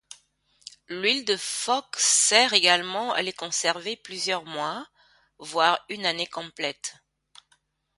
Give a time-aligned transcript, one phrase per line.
[0.87, 4.87] L'huile de phoque sert également à les conserver plusieurs mois,
[5.37, 6.95] voire une année complète.